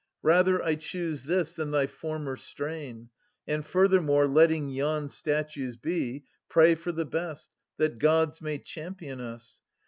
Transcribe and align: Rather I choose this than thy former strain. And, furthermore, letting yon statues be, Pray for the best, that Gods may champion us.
Rather 0.23 0.63
I 0.63 0.73
choose 0.73 1.25
this 1.25 1.53
than 1.53 1.69
thy 1.69 1.85
former 1.85 2.35
strain. 2.35 3.11
And, 3.47 3.63
furthermore, 3.63 4.25
letting 4.25 4.71
yon 4.71 5.09
statues 5.09 5.77
be, 5.77 6.23
Pray 6.49 6.73
for 6.73 6.91
the 6.91 7.05
best, 7.05 7.51
that 7.77 7.99
Gods 7.99 8.41
may 8.41 8.57
champion 8.57 9.21
us. 9.21 9.61